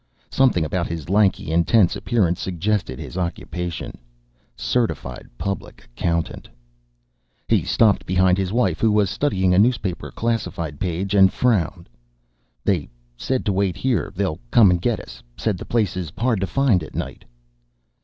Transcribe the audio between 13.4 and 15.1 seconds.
to wait here. They'll come get